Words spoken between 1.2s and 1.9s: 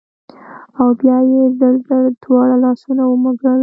يې زر